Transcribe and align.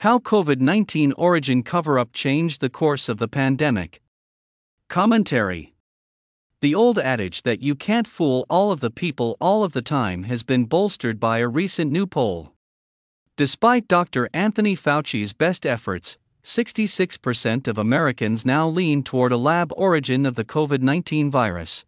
How 0.00 0.18
COVID 0.18 0.62
19 0.62 1.12
origin 1.18 1.62
cover 1.62 1.98
up 1.98 2.14
changed 2.14 2.62
the 2.62 2.70
course 2.70 3.10
of 3.10 3.18
the 3.18 3.28
pandemic. 3.28 4.00
Commentary 4.88 5.74
The 6.62 6.74
old 6.74 6.98
adage 6.98 7.42
that 7.42 7.60
you 7.60 7.74
can't 7.74 8.08
fool 8.08 8.46
all 8.48 8.72
of 8.72 8.80
the 8.80 8.90
people 8.90 9.36
all 9.42 9.62
of 9.62 9.74
the 9.74 9.82
time 9.82 10.22
has 10.22 10.42
been 10.42 10.64
bolstered 10.64 11.20
by 11.20 11.40
a 11.40 11.48
recent 11.48 11.92
new 11.92 12.06
poll. 12.06 12.54
Despite 13.36 13.88
Dr. 13.88 14.30
Anthony 14.32 14.74
Fauci's 14.74 15.34
best 15.34 15.66
efforts, 15.66 16.16
66% 16.42 17.68
of 17.68 17.76
Americans 17.76 18.46
now 18.46 18.66
lean 18.66 19.02
toward 19.02 19.32
a 19.32 19.36
lab 19.36 19.70
origin 19.76 20.24
of 20.24 20.34
the 20.34 20.46
COVID 20.46 20.80
19 20.80 21.30
virus. 21.30 21.84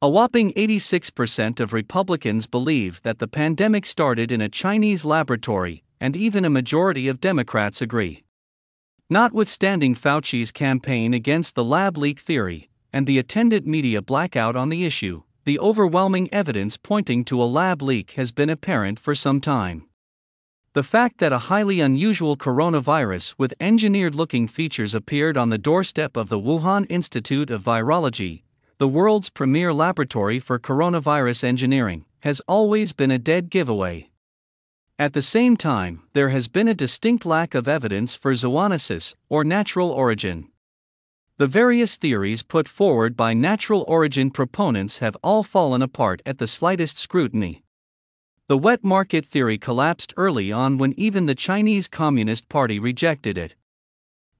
A 0.00 0.08
whopping 0.08 0.52
86% 0.52 1.58
of 1.58 1.72
Republicans 1.72 2.46
believe 2.46 3.02
that 3.02 3.18
the 3.18 3.26
pandemic 3.26 3.84
started 3.84 4.30
in 4.30 4.40
a 4.40 4.48
Chinese 4.48 5.04
laboratory, 5.04 5.82
and 6.00 6.16
even 6.16 6.44
a 6.44 6.50
majority 6.50 7.08
of 7.08 7.20
Democrats 7.20 7.80
agree. 7.80 8.24
Notwithstanding 9.08 9.94
Fauci's 9.94 10.50
campaign 10.50 11.14
against 11.14 11.54
the 11.54 11.64
lab 11.64 11.96
leak 11.96 12.20
theory, 12.20 12.68
and 12.92 13.06
the 13.06 13.18
attendant 13.18 13.66
media 13.66 14.02
blackout 14.02 14.56
on 14.56 14.68
the 14.68 14.84
issue, 14.84 15.22
the 15.44 15.58
overwhelming 15.60 16.28
evidence 16.32 16.76
pointing 16.76 17.24
to 17.24 17.40
a 17.40 17.44
lab 17.44 17.80
leak 17.80 18.12
has 18.12 18.32
been 18.32 18.50
apparent 18.50 18.98
for 18.98 19.14
some 19.14 19.40
time. 19.40 19.86
The 20.72 20.82
fact 20.82 21.18
that 21.18 21.32
a 21.32 21.46
highly 21.48 21.80
unusual 21.80 22.36
coronavirus 22.36 23.34
with 23.38 23.54
engineered 23.60 24.14
looking 24.14 24.48
features 24.48 24.94
appeared 24.94 25.36
on 25.36 25.50
the 25.50 25.56
doorstep 25.56 26.16
of 26.16 26.28
the 26.28 26.38
Wuhan 26.38 26.84
Institute 26.90 27.48
of 27.48 27.62
Virology, 27.62 28.42
the 28.78 28.88
world's 28.88 29.30
premier 29.30 29.72
laboratory 29.72 30.38
for 30.38 30.58
coronavirus 30.58 31.44
engineering, 31.44 32.04
has 32.20 32.40
always 32.48 32.92
been 32.92 33.10
a 33.10 33.18
dead 33.18 33.48
giveaway. 33.48 34.10
At 34.98 35.12
the 35.12 35.20
same 35.20 35.58
time, 35.58 36.02
there 36.14 36.30
has 36.30 36.48
been 36.48 36.68
a 36.68 36.74
distinct 36.74 37.26
lack 37.26 37.54
of 37.54 37.68
evidence 37.68 38.14
for 38.14 38.32
zoonosis, 38.32 39.14
or 39.28 39.44
natural 39.44 39.90
origin. 39.90 40.48
The 41.36 41.46
various 41.46 41.96
theories 41.96 42.42
put 42.42 42.66
forward 42.66 43.14
by 43.14 43.34
natural 43.34 43.84
origin 43.88 44.30
proponents 44.30 44.98
have 44.98 45.14
all 45.22 45.42
fallen 45.42 45.82
apart 45.82 46.22
at 46.24 46.38
the 46.38 46.46
slightest 46.46 46.98
scrutiny. 46.98 47.62
The 48.48 48.56
wet 48.56 48.82
market 48.82 49.26
theory 49.26 49.58
collapsed 49.58 50.14
early 50.16 50.50
on 50.50 50.78
when 50.78 50.94
even 50.96 51.26
the 51.26 51.34
Chinese 51.34 51.88
Communist 51.88 52.48
Party 52.48 52.78
rejected 52.78 53.36
it. 53.36 53.54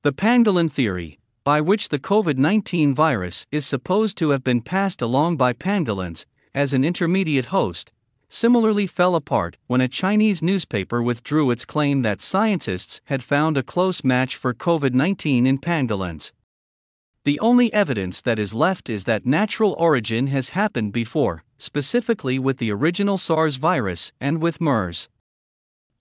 The 0.00 0.12
pangolin 0.12 0.70
theory, 0.70 1.18
by 1.44 1.60
which 1.60 1.91
the 1.91 1.98
COVID 1.98 2.38
19 2.38 2.94
virus 2.94 3.46
is 3.52 3.66
supposed 3.66 4.16
to 4.18 4.30
have 4.30 4.42
been 4.42 4.62
passed 4.62 5.02
along 5.02 5.36
by 5.36 5.52
pangolins 5.52 6.24
as 6.54 6.72
an 6.72 6.82
intermediate 6.82 7.46
host, 7.46 7.92
similarly 8.28 8.86
fell 8.86 9.14
apart 9.14 9.56
when 9.66 9.80
a 9.80 9.88
Chinese 9.88 10.42
newspaper 10.42 11.02
withdrew 11.02 11.50
its 11.50 11.64
claim 11.64 12.02
that 12.02 12.20
scientists 12.20 13.00
had 13.05 13.22
found 13.22 13.56
a 13.56 13.62
close 13.62 14.05
match 14.05 14.36
for 14.36 14.52
COVID 14.52 14.94
19 14.94 15.46
in 15.46 15.58
pangolins. 15.58 16.32
The 17.24 17.41
only 17.41 17.72
evidence 17.72 18.20
that 18.20 18.38
is 18.38 18.54
left 18.54 18.88
is 18.88 19.04
that 19.04 19.27
natural 19.27 19.74
origin 19.78 20.28
has 20.28 20.50
happened 20.50 20.92
before, 20.92 21.42
specifically 21.58 22.38
with 22.38 22.58
the 22.58 22.70
original 22.70 23.19
SARS 23.19 23.56
virus 23.56 24.12
and 24.20 24.41
with 24.41 24.60
MERS. 24.60 25.08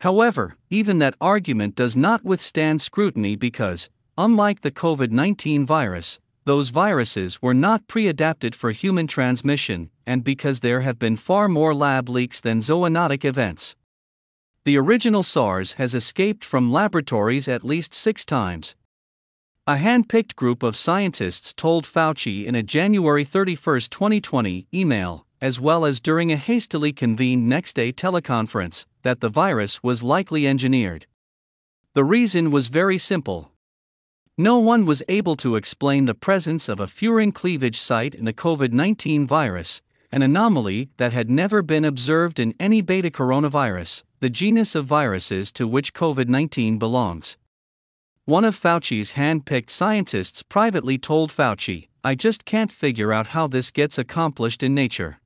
However, 0.02 0.56
even 0.70 1.00
that 1.00 1.16
argument 1.20 1.73
does 1.73 1.96
not 1.96 2.23
withstand 2.23 2.81
scrutiny 2.81 3.36
because, 3.36 3.90
unlike 4.18 4.62
the 4.62 4.72
COVID 4.72 5.09
19 5.12 5.66
virus, 5.66 6.20
those 6.44 6.70
viruses 6.70 7.42
were 7.42 7.56
not 7.56 7.88
pre 7.88 8.08
adapted 8.08 8.53
for 8.53 8.70
human 8.70 9.08
transmission, 9.08 9.90
and 10.06 10.23
because 10.23 10.59
there 10.59 10.81
have 10.81 11.00
been 11.00 11.16
far 11.16 11.48
more 11.48 11.73
lab 11.73 12.09
leaks 12.09 12.39
than 12.39 12.59
zoonotic 12.59 13.25
events. 13.25 13.75
The 14.64 14.78
original 14.78 15.23
SARS 15.23 15.73
has 15.73 15.94
escaped 15.94 16.44
from 16.44 16.72
laboratories 16.72 17.47
at 17.47 17.64
least 17.64 17.94
six 17.94 18.25
times, 18.25 18.75
a 19.67 19.78
hand 19.78 20.08
picked 20.08 20.36
group 20.36 20.62
of 20.62 20.75
scientists 20.75 21.52
told 21.52 21.88
Fauci 21.88 22.45
in 22.45 22.53
a 22.53 22.62
January 22.62 23.23
31, 23.23 23.80
2020 23.89 24.67
email, 24.72 25.25
as 25.41 25.59
well 25.59 25.85
as 25.85 26.00
during 26.00 26.31
a 26.31 26.38
hastily 26.38 26.94
convened 26.94 27.50
next 27.50 27.74
day 27.74 27.91
teleconference, 27.91 28.85
that 29.01 29.22
the 29.22 29.30
virus 29.30 29.81
was 29.81 30.03
likely 30.03 30.46
engineered. 30.46 31.07
The 31.96 32.03
reason 32.03 32.51
was 32.51 32.68
very 32.68 33.00
simple. 33.00 33.53
No 34.38 34.59
one 34.59 34.85
was 34.85 35.01
able 35.07 35.35
to 35.38 35.56
explain 35.56 36.06
the 36.06 36.13
presence 36.13 36.69
of 36.69 36.80
a 36.80 36.85
furin 36.85 37.34
cleavage 37.34 37.80
site 37.80 38.13
in 38.13 38.25
the 38.25 38.34
COVID 38.34 38.72
19 38.72 39.25
virus, 39.25 39.81
an 40.16 40.22
anomaly 40.22 40.90
that 40.96 41.12
had 41.12 41.30
never 41.30 41.62
been 41.62 41.84
observed 41.84 42.40
in 42.40 42.56
any 42.58 42.81
beta 42.81 43.12
coronavirus, 43.12 44.03
the 44.22 44.30
genus 44.30 44.74
of 44.74 44.86
viruses 44.86 45.52
to 45.52 45.68
which 45.68 45.94
COVID 45.94 46.30
19 46.30 46.80
belongs. 46.80 47.36
One 48.24 48.46
of 48.46 48.56
Fauci's 48.56 49.12
hand 49.12 49.46
picked 49.46 49.70
scientists 49.70 50.42
privately 50.42 50.98
told 50.98 51.34
Fauci, 51.34 51.90
I 52.02 52.16
just 52.16 52.46
can't 52.46 52.72
figure 52.72 53.12
out 53.12 53.28
how 53.36 53.48
this 53.48 53.72
gets 53.72 53.98
accomplished 53.98 54.64
in 54.64 54.74
nature. 54.74 55.20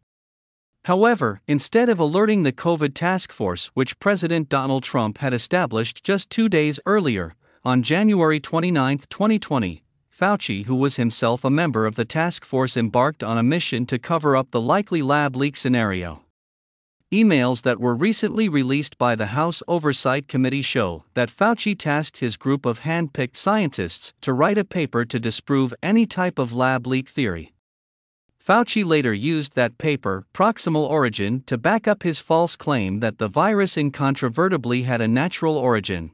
However, 0.86 1.42
instead 1.48 1.88
of 1.88 2.00
alerting 2.00 2.42
the 2.42 2.52
COVID 2.52 2.96
task 2.96 3.32
force, 3.32 3.68
which 3.76 4.00
President 4.00 4.50
Donald 4.50 4.82
Trump 4.82 5.20
had 5.20 5.36
established 5.36 6.04
just 6.04 6.32
two 6.32 6.50
days 6.50 6.80
earlier, 6.88 7.36
on 7.64 7.84
January 7.84 8.40
29, 8.40 8.98
2020, 9.08 9.84
Fauci, 10.19 10.66
who 10.66 10.75
was 10.75 10.97
himself 10.97 11.46
a 11.46 11.50
member 11.50 11.85
of 11.85 11.96
the 11.96 12.03
task 12.03 12.44
force, 12.44 12.75
embarked 12.75 13.24
on 13.24 13.38
a 13.38 13.44
mission 13.44 13.85
to 13.85 13.97
cover 13.97 14.35
up 14.35 14.52
the 14.52 14.59
likely 14.59 15.02
lab 15.02 15.34
leak 15.34 15.56
scenario. 15.56 16.25
Emails 17.09 17.62
that 17.62 17.80
were 17.80 17.96
recently 17.96 18.50
released 18.50 18.97
by 18.97 19.16
the 19.16 19.28
House 19.28 19.63
Oversight 19.66 20.28
Committee 20.28 20.62
show 20.62 21.06
that 21.13 21.31
Fauci 21.31 21.74
tasked 21.74 22.18
his 22.18 22.35
group 22.35 22.66
of 22.66 22.80
hand 22.80 23.13
picked 23.13 23.38
scientists 23.38 24.13
to 24.19 24.34
write 24.34 24.57
a 24.57 24.66
paper 24.66 25.06
to 25.06 25.22
disprove 25.22 25.74
any 25.81 26.06
type 26.06 26.38
of 26.38 26.51
lab 26.51 26.86
leak 26.86 27.07
theory. 27.07 27.53
Fauci 28.46 28.84
later 28.84 29.13
used 29.13 29.56
that 29.56 29.78
paper, 29.78 30.25
Proximal 30.34 30.90
Origin, 30.90 31.44
to 31.46 31.57
back 31.57 31.88
up 31.88 32.03
his 32.03 32.19
false 32.19 32.57
claim 32.57 33.00
that 33.00 33.19
the 33.19 33.30
virus 33.30 33.78
incontrovertibly 33.78 34.84
had 34.84 35.00
a 35.00 35.07
natural 35.07 35.56
origin. 35.56 36.12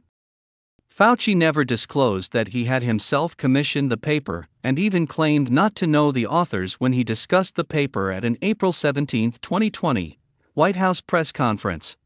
Fauci 0.98 1.36
never 1.36 1.66
disclosed 1.66 2.32
that 2.32 2.50
he 2.50 2.64
had 2.64 2.82
himself 2.82 3.36
commissioned 3.36 3.92
the 3.92 3.98
paper, 3.98 4.48
and 4.64 4.80
even 4.80 5.06
claimed 5.06 5.52
not 5.52 5.76
to 5.76 5.86
know 5.86 6.10
the 6.10 6.26
authors 6.26 6.76
when 6.76 6.94
he 6.94 7.04
discussed 7.04 7.58
the 7.58 7.66
paper 7.66 8.14
at 8.14 8.24
an 8.24 8.38
April 8.42 8.72
17, 8.72 9.34
2020, 9.42 10.18
White 10.54 10.78
House 10.78 11.02
press 11.02 11.34
conference. 11.34 11.98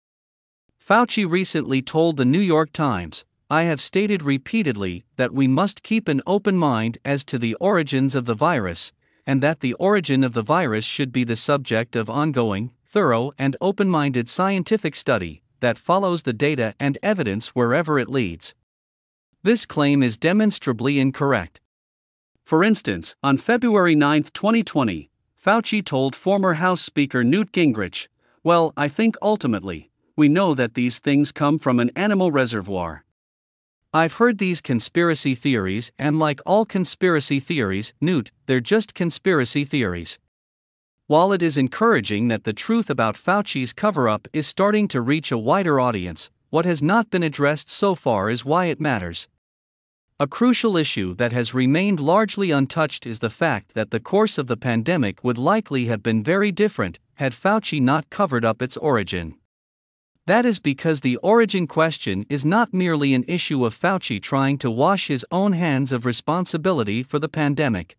Fauci 0.79 1.23
recently 1.23 1.83
told 1.83 2.17
the 2.17 2.25
New 2.25 2.39
York 2.39 2.73
Times 2.73 3.25
I 3.47 3.63
have 3.65 3.79
stated 3.79 4.23
repeatedly 4.23 5.05
that 5.17 5.35
we 5.35 5.47
must 5.47 5.83
keep 5.83 6.07
an 6.07 6.23
open 6.25 6.57
mind 6.57 6.97
as 7.05 7.23
to 7.25 7.37
the 7.37 7.53
origins 7.61 8.15
of 8.15 8.25
the 8.25 8.33
virus, 8.33 8.91
and 9.23 9.43
that 9.43 9.59
the 9.59 9.75
origin 9.75 10.23
of 10.23 10.33
the 10.33 10.41
virus 10.41 10.83
should 10.83 11.11
be 11.11 11.23
the 11.23 11.35
subject 11.35 11.95
of 11.95 12.09
ongoing, 12.09 12.71
thorough, 12.87 13.33
and 13.37 13.55
open 13.61 13.87
minded 13.87 14.27
scientific 14.27 14.95
study 14.95 15.43
that 15.59 15.77
follows 15.77 16.23
the 16.23 16.33
data 16.33 16.73
and 16.79 16.97
evidence 17.03 17.49
wherever 17.49 17.99
it 17.99 18.09
leads. 18.09 18.55
This 19.41 19.65
claim 19.65 20.03
is 20.03 20.17
demonstrably 20.17 20.99
incorrect. 20.99 21.61
For 22.43 22.63
instance, 22.63 23.15
on 23.23 23.37
February 23.37 23.95
9, 23.95 24.23
2020, 24.33 25.09
Fauci 25.43 25.85
told 25.85 26.15
former 26.15 26.55
House 26.55 26.81
Speaker 26.81 27.23
Newt 27.23 27.51
Gingrich 27.51 28.07
well, 28.43 28.73
I 28.77 28.87
think 28.87 29.15
ultimately, 29.21 29.91
we 30.15 30.29
know 30.29 30.53
that 30.53 30.73
these 30.73 30.99
things 30.99 31.31
come 31.31 31.59
from 31.59 31.79
an 31.79 31.91
animal 31.95 32.31
reservoir. 32.31 33.03
I've 33.93 34.13
heard 34.13 34.37
these 34.37 34.61
conspiracy 34.61 35.35
theories, 35.35 35.91
and 35.99 36.19
like 36.19 36.39
all 36.45 36.65
conspiracy 36.65 37.39
theories, 37.39 37.93
Newt, 37.99 38.31
they're 38.45 38.61
just 38.61 38.93
conspiracy 38.93 39.65
theories. 39.65 40.19
While 41.07 41.33
it 41.33 41.41
is 41.41 41.57
encouraging 41.57 42.27
that 42.29 42.43
the 42.43 42.53
truth 42.53 42.89
about 42.89 43.15
Fauci's 43.15 43.73
cover 43.73 44.07
up 44.07 44.27
is 44.31 44.47
starting 44.47 44.87
to 44.89 45.01
reach 45.01 45.31
a 45.31 45.37
wider 45.37 45.79
audience, 45.79 46.29
what 46.49 46.65
has 46.65 46.81
not 46.81 47.09
been 47.09 47.23
addressed 47.23 47.69
so 47.69 47.95
far 47.95 48.29
is 48.29 48.45
why 48.45 48.65
it 48.65 48.79
matters. 48.79 49.27
A 50.19 50.27
crucial 50.27 50.75
issue 50.75 51.13
that 51.15 51.31
has 51.31 51.53
remained 51.53 51.99
largely 51.99 52.51
untouched 52.51 53.05
is 53.05 53.19
the 53.19 53.29
fact 53.29 53.73
that 53.73 53.91
the 53.91 53.99
course 53.99 54.37
of 54.37 54.47
the 54.47 54.57
pandemic 54.57 55.23
would 55.23 55.37
likely 55.37 55.85
have 55.85 56.03
been 56.03 56.23
very 56.23 56.51
different 56.51 56.99
had 57.15 57.33
Fauci 57.33 57.81
not 57.81 58.09
covered 58.09 58.43
up 58.43 58.61
its 58.61 58.75
origin. 58.77 59.35
That 60.25 60.45
is 60.45 60.59
because 60.59 61.01
the 61.01 61.17
origin 61.17 61.67
question 61.67 62.25
is 62.29 62.43
not 62.43 62.73
merely 62.73 63.13
an 63.13 63.25
issue 63.27 63.65
of 63.65 63.73
Fauci 63.73 64.21
trying 64.21 64.57
to 64.57 64.69
wash 64.69 65.07
his 65.07 65.25
own 65.31 65.53
hands 65.53 65.91
of 65.91 66.05
responsibility 66.05 67.01
for 67.01 67.17
the 67.17 67.29
pandemic. 67.29 67.95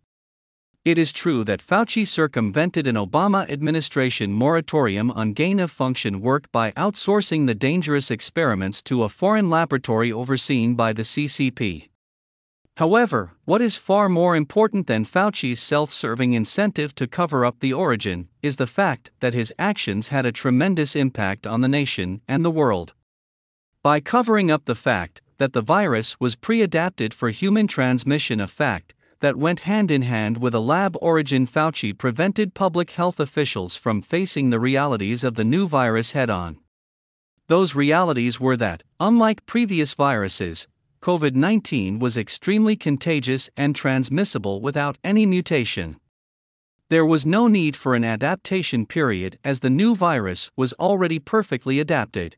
It 0.83 0.97
is 0.97 1.13
true 1.13 1.45
that 1.45 1.61
Fauci 1.61 2.07
circumvented 2.07 2.87
an 2.87 2.95
Obama 2.95 3.47
administration 3.51 4.33
moratorium 4.33 5.11
on 5.11 5.35
gain 5.35 5.61
of 5.61 5.71
function 5.71 6.23
work 6.23 6.51
by 6.53 6.73
outsourcing 6.73 7.47
the 7.47 7.55
dangerous 7.55 8.11
experiments 8.11 8.81
to 8.85 9.03
a 9.03 9.11
foreign 9.11 9.51
laboratory 9.51 10.11
overseen 10.11 10.77
by 10.77 10.95
the 10.95 11.03
CCP. 11.03 11.91
However, 12.79 13.33
what 13.45 13.61
is 13.61 13.77
far 13.77 14.09
more 14.09 14.35
important 14.35 14.87
than 14.87 15.05
Fauci's 15.05 15.61
self 15.61 15.93
serving 15.93 16.33
incentive 16.33 16.95
to 16.95 17.07
cover 17.07 17.45
up 17.45 17.61
the 17.61 17.75
origin 17.75 18.29
is 18.41 18.57
the 18.57 18.67
fact 18.67 19.11
that 19.21 19.35
his 19.35 19.53
actions 19.59 20.09
had 20.09 20.25
a 20.25 20.33
tremendous 20.33 20.97
impact 20.97 21.47
on 21.47 21.61
the 21.61 21.69
nation 21.69 22.23
and 22.27 22.43
the 22.43 22.51
world. 22.51 22.95
By 23.83 24.01
covering 24.01 24.51
up 24.51 24.65
the 24.65 24.75
fact 24.75 25.21
that 25.37 25.53
the 25.53 25.61
virus 25.61 26.19
was 26.19 26.37
pre 26.37 26.63
adapted 26.63 27.13
for 27.13 27.29
human 27.29 27.67
transmission, 27.67 28.41
a 28.41 28.49
fact 28.49 28.95
that 29.21 29.37
went 29.37 29.61
hand 29.61 29.91
in 29.91 30.03
hand 30.03 30.39
with 30.39 30.55
a 30.55 30.61
lab 30.61 30.97
origin. 31.01 31.47
Fauci 31.47 31.97
prevented 31.97 32.55
public 32.55 32.91
health 32.91 33.21
officials 33.21 33.77
from 33.77 34.03
facing 34.03 34.51
the 34.51 34.61
realities 34.61 35.23
of 35.23 35.35
the 35.35 35.45
new 35.45 35.69
virus 35.69 36.13
head 36.13 36.29
on. 36.29 36.59
Those 37.47 37.75
realities 37.75 38.39
were 38.39 38.57
that, 38.57 38.83
unlike 38.99 39.47
previous 39.47 39.95
viruses, 39.95 40.69
COVID 41.03 41.35
19 41.35 41.99
was 41.99 42.17
extremely 42.17 42.77
contagious 42.77 43.49
and 43.57 43.75
transmissible 43.75 44.61
without 44.61 44.99
any 45.03 45.25
mutation. 45.25 45.97
There 46.91 47.07
was 47.07 47.25
no 47.25 47.47
need 47.47 47.77
for 47.77 47.95
an 47.95 48.05
adaptation 48.05 48.85
period 48.85 49.39
as 49.45 49.61
the 49.61 49.71
new 49.71 49.95
virus 49.95 50.51
was 50.57 50.73
already 50.75 51.19
perfectly 51.19 51.81
adapted. 51.81 52.37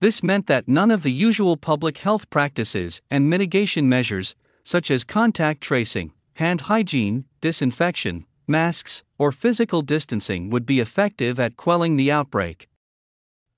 This 0.00 0.22
meant 0.22 0.46
that 0.46 0.68
none 0.68 0.90
of 0.90 1.02
the 1.02 1.12
usual 1.12 1.56
public 1.56 1.98
health 1.98 2.30
practices 2.30 3.00
and 3.10 3.28
mitigation 3.28 3.88
measures, 3.88 4.36
such 4.66 4.90
as 4.90 5.04
contact 5.04 5.60
tracing, 5.60 6.10
hand 6.34 6.62
hygiene, 6.62 7.24
disinfection, 7.40 8.26
masks, 8.48 9.04
or 9.16 9.30
physical 9.30 9.80
distancing, 9.80 10.50
would 10.50 10.66
be 10.66 10.80
effective 10.80 11.38
at 11.38 11.56
quelling 11.56 11.96
the 11.96 12.10
outbreak. 12.10 12.68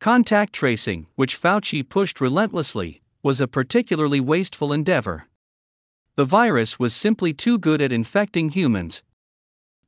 Contact 0.01 0.53
tracing, 0.53 1.07
which 1.17 1.41
Fauci 1.41 1.83
pushed 1.83 2.21
relentlessly, 2.21 3.01
was 3.23 3.41
a 3.41 3.49
particularly 3.49 4.21
wasteful 4.21 4.71
endeavor. 4.71 5.25
The 6.17 6.27
virus 6.27 6.79
was 6.79 6.95
simply 6.95 7.33
too 7.33 7.59
good 7.59 7.81
at 7.81 7.91
infecting 7.91 8.51
humans. 8.51 9.03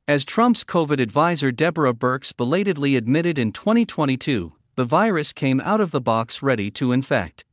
As 0.07 0.25
Trump's 0.25 0.63
COVID 0.63 0.99
advisor 0.99 1.51
Deborah 1.51 1.93
Birx 1.93 2.35
belatedly 2.35 2.95
admitted 2.95 3.37
in 3.37 3.51
2022, 3.51 4.53
the 4.73 4.85
virus 4.85 5.33
came 5.33 5.61
out 5.61 5.81
of 5.81 5.91
the 5.91 6.01
box 6.01 6.41
ready 6.41 6.71
to 6.71 6.91
infect. 6.91 7.45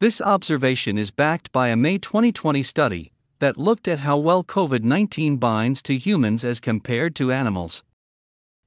This 0.00 0.20
observation 0.20 0.96
is 0.96 1.10
backed 1.10 1.50
by 1.50 1.70
a 1.70 1.76
May 1.76 1.98
2020 1.98 2.62
study 2.62 3.10
that 3.40 3.58
looked 3.58 3.88
at 3.88 3.98
how 3.98 4.16
well 4.16 4.44
COVID 4.44 4.84
19 4.84 5.38
binds 5.38 5.82
to 5.82 5.98
humans 5.98 6.44
as 6.44 6.60
compared 6.60 7.16
to 7.16 7.32
animals. 7.32 7.82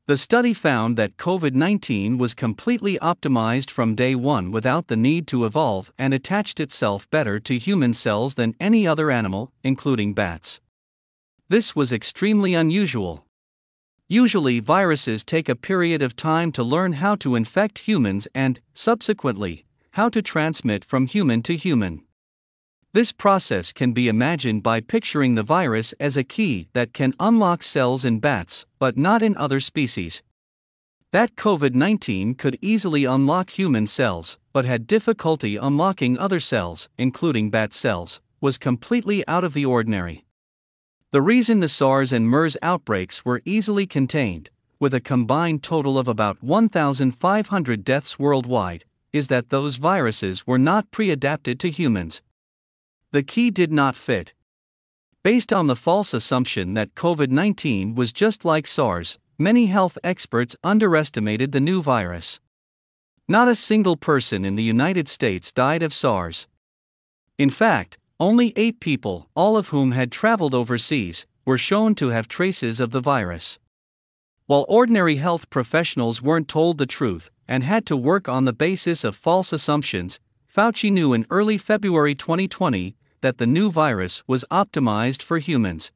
The 0.07 0.18
study 0.18 0.54
found 0.54 0.98
that 0.98 1.16
COVID 1.16 1.54
19 1.54 2.18
was 2.18 2.33
completely 2.33 3.00
optimized 3.00 3.69
from 3.69 3.95
day 3.95 4.13
one 4.13 4.51
without 4.51 4.88
the 4.88 4.98
need 4.98 5.25
to 5.28 5.45
evolve 5.45 5.94
and 5.98 6.13
attached 6.13 6.60
itself 6.60 7.10
better 7.10 7.39
to 7.39 7.57
human 7.57 7.94
cells 7.94 8.36
than 8.36 8.54
any 8.60 8.86
other 8.86 9.10
animal, 9.10 9.54
including 9.63 10.13
bats. 10.13 10.60
This 11.48 11.74
was 11.74 11.94
extremely 11.94 12.54
unusual. 12.54 13.25
Usually, 14.10 14.60
viruses 14.60 15.24
take 15.24 15.48
a 15.48 15.56
period 15.56 16.01
of 16.01 16.18
time 16.18 16.51
to 16.51 16.62
learn 16.62 16.94
how 16.94 17.16
to 17.16 17.36
infect 17.36 17.88
humans 17.88 18.27
and, 18.36 18.60
subsequently, 18.74 19.63
how 19.92 20.08
to 20.08 20.22
transmit 20.22 20.86
from 20.86 21.06
human 21.06 21.44
to 21.44 21.56
human. 21.56 22.02
This 22.94 23.12
process 23.12 23.74
can 23.74 23.92
be 23.92 24.08
imagined 24.08 24.64
by 24.64 24.80
picturing 24.80 25.36
the 25.36 25.44
virus 25.44 25.94
as 26.00 26.16
a 26.16 26.24
key 26.24 26.70
that 26.74 26.94
can 26.94 27.14
unlock 27.20 27.62
cells 27.62 28.06
in 28.06 28.20
bats, 28.20 28.66
but 28.80 28.98
not 28.98 29.22
in 29.22 29.36
other 29.38 29.60
species. 29.60 30.22
That 31.12 31.36
COVID 31.36 31.76
19 31.76 32.36
could 32.36 32.58
easily 32.62 33.04
unlock 33.04 33.50
human 33.50 33.86
cells, 33.86 34.40
but 34.54 34.64
had 34.64 34.88
difficulty 34.88 35.58
unlocking 35.58 36.18
other 36.18 36.40
cells, 36.40 36.88
including 36.98 37.50
bat 37.50 37.74
cells, 37.74 38.22
was 38.40 38.58
completely 38.58 39.28
out 39.28 39.44
of 39.44 39.54
the 39.54 39.66
ordinary. 39.66 40.24
The 41.12 41.22
reason 41.22 41.60
the 41.60 41.68
SARS 41.68 42.14
and 42.14 42.30
MERS 42.30 42.56
outbreaks 42.62 43.26
were 43.26 43.42
easily 43.44 43.86
contained, 43.86 44.52
with 44.80 44.94
a 44.94 45.02
combined 45.02 45.64
total 45.64 46.00
of 46.00 46.08
about 46.08 46.42
1,500 46.42 47.84
deaths 47.84 48.18
worldwide, 48.18 48.86
is 49.13 49.28
that 49.28 49.50
those 49.50 49.75
viruses 49.75 50.46
were 50.48 50.58
not 50.58 50.92
pre 50.92 51.10
adapted 51.10 51.60
to 51.60 51.69
humans. 51.69 52.22
The 53.12 53.24
key 53.24 53.52
did 53.52 53.72
not 53.72 53.96
fit. 53.96 54.34
Based 55.24 55.52
on 55.52 55.68
the 55.68 55.75
false 55.75 56.13
assumption 56.13 56.74
that 56.74 56.96
COVID 56.96 57.30
19 57.30 57.94
was 57.94 58.12
just 58.12 58.46
like 58.46 58.66
SARS, 58.66 59.19
many 59.38 59.66
health 59.68 59.98
experts 60.04 60.56
underestimated 60.63 61.52
the 61.52 61.60
new 61.60 61.81
virus. 61.81 62.40
Not 63.28 63.48
a 63.48 63.56
single 63.56 63.98
person 63.98 64.46
in 64.46 64.56
the 64.56 64.63
United 64.63 65.08
States 65.08 65.52
died 65.52 65.84
of 65.84 65.94
SARS. 65.94 66.48
In 67.38 67.50
fact, 67.50 67.98
only 68.19 68.54
eight 68.56 68.80
people, 68.80 69.30
all 69.36 69.58
of 69.58 69.69
whom 69.69 69.92
had 69.92 70.12
traveled 70.12 70.54
overseas, 70.54 71.25
were 71.46 71.58
shown 71.58 71.96
to 71.96 72.10
have 72.10 72.28
traces 72.28 72.80
of 72.80 72.92
the 72.92 73.02
virus. 73.02 73.58
While 74.46 74.66
ordinary 74.68 75.16
health 75.16 75.50
professionals 75.50 76.22
weren't 76.22 76.48
told 76.48 76.78
the 76.78 76.86
truth 76.86 77.31
and 77.51 77.65
had 77.65 77.86
to 77.86 77.98
work 77.98 78.30
on 78.30 78.45
the 78.45 78.53
basis 78.53 79.03
of 79.03 79.13
false 79.13 79.51
assumptions, 79.51 80.21
Fauci 80.48 80.89
knew 80.89 81.12
in 81.12 81.27
early 81.30 81.57
February 81.57 82.15
2020 82.15 82.95
that 83.19 83.39
the 83.39 83.45
new 83.45 83.69
virus 83.69 84.24
was 84.25 84.45
optimized 84.50 85.21
for 85.21 85.38
humans. 85.38 85.92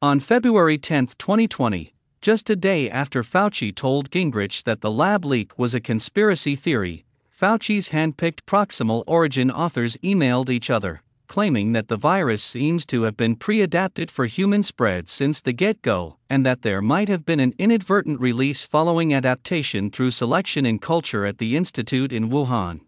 On 0.00 0.20
February 0.20 0.78
10, 0.78 1.08
2020, 1.18 1.92
just 2.20 2.48
a 2.48 2.54
day 2.54 2.88
after 2.88 3.24
Fauci 3.24 3.74
told 3.74 4.12
Gingrich 4.12 4.62
that 4.62 4.80
the 4.80 4.92
lab 4.92 5.24
leak 5.24 5.58
was 5.58 5.74
a 5.74 5.80
conspiracy 5.80 6.54
theory, 6.54 7.04
Fauci's 7.36 7.88
handpicked 7.88 8.42
proximal 8.46 9.02
origin 9.08 9.50
authors 9.50 9.96
emailed 10.04 10.48
each 10.48 10.70
other 10.70 11.02
claiming 11.30 11.70
that 11.70 11.86
the 11.86 11.96
virus 11.96 12.42
seems 12.42 12.84
to 12.84 13.02
have 13.02 13.16
been 13.16 13.36
pre 13.36 13.60
adapted 13.60 14.10
for 14.10 14.26
human 14.26 14.64
spread 14.64 15.08
since 15.08 15.40
the 15.40 15.52
get 15.52 15.80
go, 15.80 16.16
and 16.28 16.44
that 16.44 16.62
there 16.62 16.82
might 16.82 17.08
have 17.08 17.24
been 17.24 17.38
an 17.38 17.54
inadvertent 17.56 18.20
release 18.20 18.64
following 18.64 19.14
adaptation 19.14 19.92
through 19.92 20.10
selection 20.10 20.66
in 20.66 20.80
culture 20.80 21.24
at 21.24 21.38
the 21.38 21.56
Institute 21.56 22.12
in 22.12 22.30
Wuhan. 22.30 22.80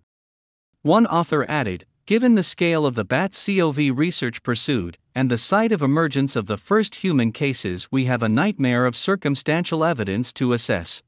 One 0.82 1.06
author 1.06 1.46
added 1.48 1.86
Given 2.04 2.34
the 2.34 2.42
scale 2.42 2.84
of 2.84 2.96
the 2.96 3.04
bat 3.04 3.30
CoV 3.32 3.96
research 3.96 4.42
pursued, 4.42 4.98
and 5.14 5.30
the 5.30 5.38
site 5.38 5.70
of 5.70 5.80
emergence 5.80 6.34
of 6.34 6.46
the 6.46 6.56
first 6.56 6.96
human 6.96 7.30
cases, 7.30 7.86
we 7.92 8.06
have 8.06 8.24
a 8.24 8.28
nightmare 8.28 8.86
of 8.86 8.96
circumstantial 8.96 9.84
evidence 9.84 10.32
to 10.32 10.52
assess. 10.52 11.04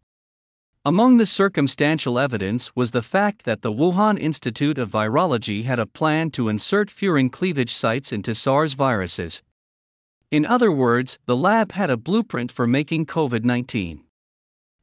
Among 0.86 1.16
the 1.16 1.24
circumstantial 1.24 2.18
evidence 2.18 2.76
was 2.76 2.90
the 2.90 3.00
fact 3.00 3.44
that 3.44 3.62
the 3.62 3.72
Wuhan 3.72 4.18
Institute 4.18 4.76
of 4.76 4.90
Virology 4.90 5.64
had 5.64 5.78
a 5.78 5.86
plan 5.86 6.30
to 6.32 6.50
insert 6.50 6.90
furin 6.90 7.32
cleavage 7.32 7.72
sites 7.72 8.12
into 8.12 8.34
SARS 8.34 8.74
viruses. 8.74 9.42
In 10.30 10.44
other 10.44 10.70
words, 10.70 11.18
the 11.24 11.36
lab 11.36 11.72
had 11.72 11.88
a 11.88 11.96
blueprint 11.96 12.52
for 12.52 12.66
making 12.66 13.06
COVID 13.06 13.44
19. 13.44 14.04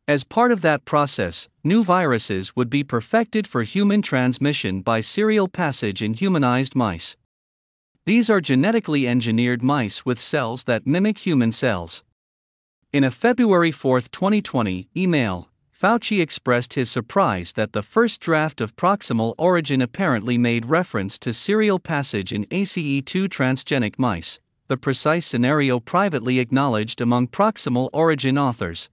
As 0.07 0.24
part 0.24 0.51
of 0.51 0.62
that 0.62 0.86
process, 0.86 1.50
new 1.63 1.83
viruses 1.83 2.56
would 2.56 2.71
be 2.71 2.83
perfected 2.83 3.45
for 3.45 3.62
human 3.62 4.01
transmission 4.01 4.81
by 4.81 5.01
serial 5.01 5.48
passage 5.48 6.01
in 6.01 6.15
humanized 6.15 6.75
mice. 6.75 7.15
These 8.08 8.27
are 8.27 8.41
genetically 8.41 9.08
engineered 9.08 9.62
mice 9.62 10.03
with 10.03 10.20
cells 10.20 10.63
that 10.63 10.88
mimic 10.88 11.20
human 11.20 11.51
cells. 11.51 12.03
In 12.91 13.03
a 13.03 13.12
February 13.12 13.72
4, 13.72 14.01
2020, 14.01 14.89
email, 14.98 15.50
Fauci 15.81 16.21
expressed 16.21 16.75
his 16.75 16.91
surprise 16.91 17.53
that 17.53 17.73
the 17.73 17.81
first 17.81 18.21
draft 18.21 18.61
of 18.61 18.75
proximal 18.75 19.33
origin 19.39 19.81
apparently 19.81 20.38
made 20.38 20.67
reference 20.67 21.17
to 21.17 21.33
serial 21.33 21.79
passage 21.79 22.31
in 22.31 22.45
ACE2 22.51 23.27
transgenic 23.27 23.97
mice, 23.97 24.39
the 24.67 24.77
precise 24.77 25.25
scenario 25.25 25.79
privately 25.79 26.38
acknowledged 26.38 27.01
among 27.01 27.29
proximal 27.29 27.89
origin 27.93 28.38
authors. 28.38 28.91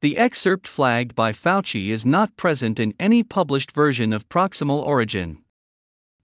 The 0.00 0.18
excerpt 0.18 0.66
flagged 0.66 1.14
by 1.14 1.30
Fauci 1.30 1.90
is 1.90 2.04
not 2.04 2.36
present 2.36 2.80
in 2.80 2.94
any 2.98 3.22
published 3.22 3.70
version 3.70 4.12
of 4.12 4.28
proximal 4.28 4.84
origin. 4.84 5.38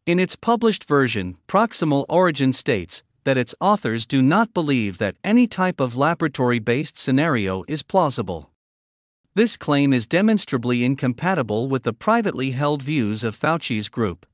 In 0.06 0.18
its 0.18 0.34
published 0.34 0.86
version, 0.88 1.36
proximal 1.46 2.04
origin 2.08 2.52
states 2.52 3.04
that 3.22 3.38
its 3.38 3.54
authors 3.60 4.06
do 4.06 4.22
not 4.22 4.52
believe 4.52 4.98
that 4.98 5.18
any 5.22 5.46
type 5.46 5.78
of 5.78 5.96
laboratory 5.96 6.58
based 6.58 6.98
scenario 6.98 7.62
is 7.68 7.84
plausible. 7.84 8.50
This 9.34 9.56
claim 9.56 9.92
is 9.92 10.06
demonstrably 10.06 10.84
incompatible 10.84 11.68
with 11.68 11.84
the 11.84 11.92
privately 11.92 12.52
held 12.52 12.82
views 12.82 13.22
of 13.22 13.36
Fauci's 13.36 13.88
group. 13.88 14.26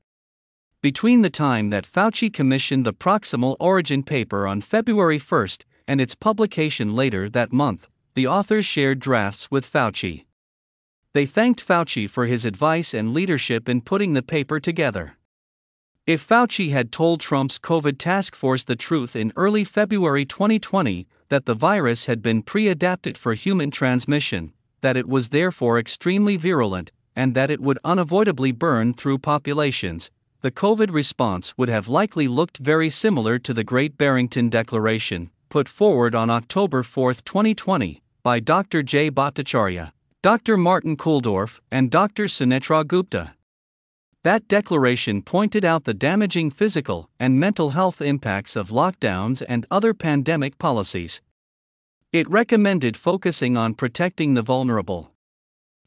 Between 0.81 1.21
the 1.21 1.29
time 1.29 1.69
that 1.71 1.85
Fauci 1.85 2.31
commissioned 2.31 2.85
the 2.85 2.93
proximal 2.93 3.55
origin 3.59 4.03
paper 4.03 4.47
on 4.47 4.61
February 4.61 5.19
1 5.19 5.47
and 5.87 5.99
its 5.99 6.15
publication 6.15 6.95
later 6.95 7.29
that 7.29 7.51
month, 7.51 7.89
the 8.13 8.27
authors 8.27 8.65
shared 8.65 8.99
drafts 8.99 9.51
with 9.51 9.65
Fauci. 9.65 10.25
They 11.13 11.25
thanked 11.25 11.65
Fauci 11.65 12.09
for 12.09 12.25
his 12.25 12.45
advice 12.45 12.93
and 12.93 13.13
leadership 13.13 13.69
in 13.69 13.81
putting 13.81 14.13
the 14.13 14.21
paper 14.21 14.59
together. 14.59 15.17
If 16.05 16.27
Fauci 16.27 16.71
had 16.71 16.91
told 16.91 17.19
Trump's 17.19 17.57
COVID 17.57 17.97
task 17.97 18.35
force 18.35 18.63
the 18.63 18.75
truth 18.75 19.15
in 19.15 19.33
early 19.35 19.63
February 19.63 20.23
2020 20.23 21.07
that 21.29 21.45
the 21.45 21.55
virus 21.55 22.05
had 22.05 22.21
been 22.21 22.43
pre 22.43 22.67
adapted 22.67 23.17
for 23.17 23.33
human 23.33 23.71
transmission, 23.71 24.53
that 24.85 24.95
it 24.95 25.09
was 25.09 25.29
therefore 25.29 25.79
extremely 25.79 26.37
virulent, 26.37 26.91
and 27.15 27.33
that 27.33 27.49
it 27.49 27.59
would 27.59 27.79
unavoidably 27.83 28.51
burn 28.51 28.93
through 28.93 29.17
populations, 29.17 30.11
the 30.41 30.51
COVID 30.51 30.93
response 30.93 31.57
would 31.57 31.69
have 31.69 31.87
likely 31.87 32.27
looked 32.27 32.59
very 32.59 32.91
similar 32.91 33.39
to 33.39 33.51
the 33.51 33.63
Great 33.63 33.97
Barrington 33.97 34.47
Declaration, 34.47 35.31
put 35.49 35.67
forward 35.67 36.13
on 36.13 36.29
October 36.29 36.83
4, 36.83 37.15
2020, 37.15 38.03
by 38.21 38.39
Dr. 38.39 38.83
J. 38.83 39.09
Bhattacharya, 39.09 39.91
Dr. 40.21 40.55
Martin 40.55 40.95
Kulldorff, 40.95 41.61
and 41.71 41.89
Dr. 41.89 42.25
Sunetra 42.25 42.85
Gupta. 42.85 43.33
That 44.21 44.47
declaration 44.47 45.23
pointed 45.23 45.65
out 45.65 45.85
the 45.85 45.95
damaging 45.95 46.51
physical 46.51 47.09
and 47.19 47.39
mental 47.39 47.71
health 47.71 48.03
impacts 48.03 48.55
of 48.55 48.69
lockdowns 48.69 49.41
and 49.49 49.65
other 49.71 49.95
pandemic 49.95 50.59
policies. 50.59 51.21
It 52.15 52.29
recommended 52.29 52.95
focusing 52.95 53.57
on 53.57 53.73
protecting 53.73 54.35
the 54.35 54.41
vulnerable. 54.41 55.11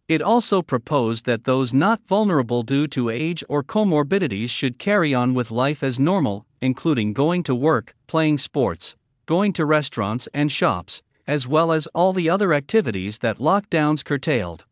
It 0.09 0.21
also 0.21 0.61
proposed 0.61 1.25
that 1.25 1.45
those 1.45 1.73
not 1.73 2.07
vulnerable 2.07 2.63
due 2.63 2.87
to 2.89 3.09
age 3.09 3.43
or 3.49 3.65
comorbidities 3.65 4.51
should 4.51 4.79
carry 4.79 5.15
on 5.15 5.33
with 5.33 5.51
life 5.51 5.83
as 5.83 5.99
normal, 5.99 6.45
including 6.61 7.15
going 7.15 7.45
to 7.45 7.55
work, 7.55 7.95
playing 8.07 8.37
sports, 8.37 8.95
going 9.25 9.55
to 9.55 9.65
restaurants 9.65 10.29
and 10.35 10.53
shops, 10.53 11.03
as 11.27 11.49
well 11.49 11.73
as 11.73 11.87
all 11.95 12.13
the 12.13 12.29
other 12.29 12.53
activities 12.53 13.21
that 13.21 13.39
lockdowns 13.39 14.05
curtailed. 14.05 14.67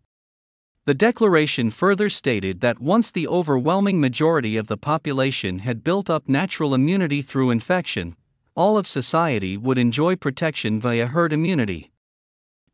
The 0.84 0.92
declaration 0.92 1.70
further 1.70 2.10
stated 2.10 2.60
that 2.60 2.82
once 2.82 3.10
the 3.10 3.26
overwhelming 3.26 3.98
majority 3.98 4.58
of 4.58 4.66
the 4.66 4.76
population 4.76 5.60
had 5.60 5.82
built 5.82 6.10
up 6.10 6.28
natural 6.28 6.74
immunity 6.74 7.22
through 7.22 7.50
infection, 7.50 8.14
all 8.56 8.78
of 8.78 8.86
society 8.86 9.56
would 9.56 9.76
enjoy 9.76 10.16
protection 10.16 10.80
via 10.80 11.06
herd 11.06 11.32
immunity. 11.32 11.92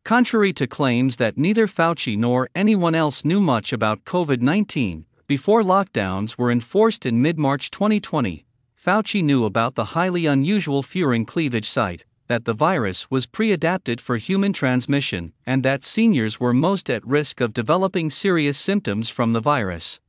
Contrary 0.05 0.53
to 0.53 0.67
claims 0.67 1.17
that 1.17 1.37
neither 1.37 1.67
Fauci 1.67 2.17
nor 2.17 2.49
anyone 2.55 2.95
else 2.95 3.25
knew 3.25 3.41
much 3.41 3.73
about 3.73 4.05
COVID 4.05 4.41
19 4.41 5.07
before 5.27 5.63
lockdowns 5.63 6.39
were 6.39 6.51
enforced 6.51 7.05
in 7.05 7.23
mid 7.23 7.39
March 7.39 7.71
2020, 7.71 8.45
Fauci 8.85 9.23
knew 9.23 9.45
about 9.45 9.75
the 9.75 9.87
highly 9.97 10.27
unusual 10.27 10.83
furin 10.83 11.27
cleavage 11.27 11.69
site 11.69 12.05
that 12.29 12.45
the 12.45 12.55
virus 12.55 13.11
was 13.11 13.27
pre 13.27 13.53
adapted 13.53 14.01
for 14.01 14.17
human 14.17 14.53
transmission 14.53 15.33
and 15.45 15.63
that 15.63 15.85
seniors 15.85 16.39
were 16.39 16.55
most 16.55 16.89
at 16.91 17.07
risk 17.07 17.41
of 17.41 17.53
developing 17.53 18.09
serious 18.09 18.59
symptoms 18.59 19.11
from 19.11 19.33
the 19.33 19.41
virus. 19.41 20.01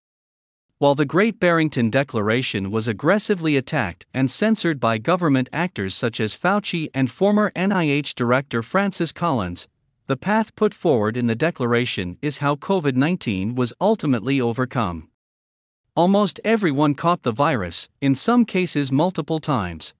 While 0.83 0.95
the 0.95 1.05
Great 1.05 1.39
Barrington 1.39 1.89
Declaration 1.89 2.69
was 2.69 2.89
aggressively 2.89 3.55
attacked 3.55 4.05
and 4.13 4.29
censored 4.29 4.81
by 4.81 4.97
government 4.97 5.47
actors 5.53 5.95
such 5.95 6.19
as 6.19 6.35
Fauci 6.35 6.89
and 6.93 7.09
former 7.09 7.53
NIH 7.55 8.15
Director 8.15 8.61
Francis 8.61 9.13
Collins, 9.13 9.69
the 10.07 10.17
path 10.17 10.53
put 10.57 10.73
forward 10.73 11.15
in 11.15 11.27
the 11.27 11.35
declaration 11.35 12.17
is 12.21 12.39
how 12.39 12.57
COVID 12.57 12.97
19 12.97 13.55
was 13.55 13.71
ultimately 13.79 14.41
overcome. 14.41 15.07
Almost 15.95 16.41
everyone 16.43 16.95
caught 16.95 17.23
the 17.23 17.31
virus, 17.31 17.87
in 18.01 18.13
some 18.13 18.43
cases 18.43 18.91
multiple 18.91 19.39
times, 19.39 19.93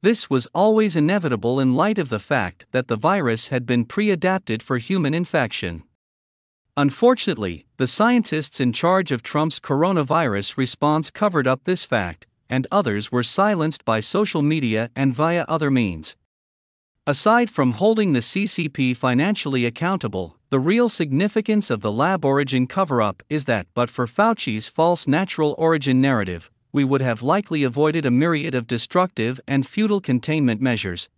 this 0.00 0.30
was 0.30 0.48
always 0.54 0.96
inevitable 0.96 1.60
in 1.60 1.74
light 1.74 1.98
of 1.98 2.08
the 2.08 2.18
fact 2.18 2.64
that 2.70 2.88
the 2.88 2.96
virus 2.96 3.48
had 3.48 3.66
been 3.66 3.84
pre 3.84 4.10
adapted 4.10 4.62
for 4.62 4.78
human 4.78 5.12
infection. 5.12 5.82
Unfortunately, 6.76 7.66
the 7.76 7.86
scientists 7.86 8.60
in 8.60 8.72
charge 8.72 9.12
of 9.12 9.22
Trump's 9.22 9.58
coronavirus 9.58 10.56
response 10.56 11.10
covered 11.10 11.46
up 11.46 11.64
this 11.64 11.84
fact, 11.84 12.26
and 12.48 12.66
others 12.70 13.10
were 13.10 13.22
silenced 13.22 13.84
by 13.84 14.00
social 14.00 14.42
media 14.42 14.90
and 14.94 15.14
via 15.14 15.44
other 15.48 15.70
means. 15.70 16.16
Aside 17.06 17.50
from 17.50 17.72
holding 17.72 18.12
the 18.12 18.20
CCP 18.20 18.96
financially 18.96 19.64
accountable, 19.64 20.36
the 20.50 20.60
real 20.60 20.88
significance 20.88 21.70
of 21.70 21.80
the 21.80 21.90
lab 21.90 22.24
origin 22.24 22.66
cover 22.66 23.00
up 23.02 23.22
is 23.28 23.46
that, 23.46 23.66
but 23.74 23.90
for 23.90 24.06
Fauci's 24.06 24.68
false 24.68 25.08
natural 25.08 25.54
origin 25.58 26.00
narrative, 26.00 26.50
we 26.72 26.84
would 26.84 27.00
have 27.00 27.22
likely 27.22 27.64
avoided 27.64 28.04
a 28.04 28.10
myriad 28.10 28.54
of 28.54 28.66
destructive 28.66 29.40
and 29.48 29.66
futile 29.66 30.00
containment 30.00 30.60
measures. 30.60 31.08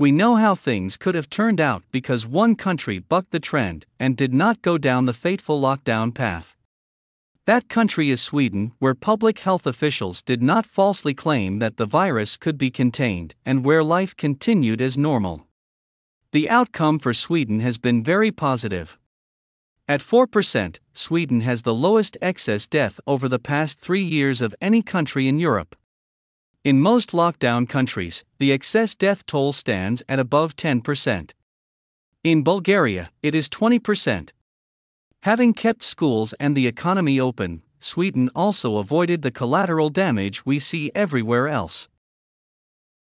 We 0.00 0.12
know 0.12 0.36
how 0.36 0.54
things 0.54 0.96
could 0.96 1.14
have 1.14 1.28
turned 1.28 1.60
out 1.60 1.82
because 1.92 2.26
one 2.26 2.54
country 2.54 3.00
bucked 3.00 3.32
the 3.32 3.38
trend 3.38 3.84
and 3.98 4.16
did 4.16 4.32
not 4.32 4.62
go 4.62 4.78
down 4.78 5.04
the 5.04 5.12
fateful 5.12 5.60
lockdown 5.60 6.14
path. 6.14 6.56
That 7.44 7.68
country 7.68 8.08
is 8.08 8.22
Sweden, 8.22 8.72
where 8.78 8.94
public 8.94 9.40
health 9.40 9.66
officials 9.66 10.22
did 10.22 10.42
not 10.42 10.64
falsely 10.64 11.12
claim 11.12 11.58
that 11.58 11.76
the 11.76 11.84
virus 11.84 12.38
could 12.38 12.56
be 12.56 12.70
contained 12.70 13.34
and 13.44 13.62
where 13.62 13.84
life 13.84 14.16
continued 14.16 14.80
as 14.80 14.96
normal. 14.96 15.46
The 16.32 16.48
outcome 16.48 16.98
for 16.98 17.12
Sweden 17.12 17.60
has 17.60 17.76
been 17.76 18.02
very 18.02 18.30
positive. 18.30 18.98
At 19.86 20.00
4%, 20.00 20.78
Sweden 20.94 21.42
has 21.42 21.60
the 21.60 21.74
lowest 21.74 22.16
excess 22.22 22.66
death 22.66 23.00
over 23.06 23.28
the 23.28 23.38
past 23.38 23.78
three 23.78 24.00
years 24.00 24.40
of 24.40 24.54
any 24.62 24.80
country 24.80 25.28
in 25.28 25.38
Europe. 25.38 25.76
In 26.62 26.78
most 26.78 27.12
lockdown 27.12 27.66
countries, 27.66 28.22
the 28.38 28.52
excess 28.52 28.94
death 28.94 29.24
toll 29.24 29.54
stands 29.54 30.02
at 30.10 30.18
above 30.18 30.56
10%. 30.56 31.30
In 32.22 32.42
Bulgaria, 32.42 33.10
it 33.22 33.34
is 33.34 33.48
20%. 33.48 34.32
Having 35.22 35.54
kept 35.54 35.82
schools 35.82 36.34
and 36.38 36.54
the 36.54 36.66
economy 36.66 37.18
open, 37.18 37.62
Sweden 37.78 38.28
also 38.34 38.76
avoided 38.76 39.22
the 39.22 39.30
collateral 39.30 39.88
damage 39.88 40.44
we 40.44 40.58
see 40.58 40.90
everywhere 40.94 41.48
else. 41.48 41.88